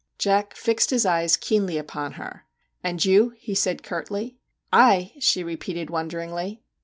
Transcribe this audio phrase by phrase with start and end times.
[0.17, 2.47] 'Jack fixed his eyes keenly upon her,
[2.83, 4.39] 'And you?' he said curtly.
[4.73, 6.63] 1 1?' she repeated wonderingly.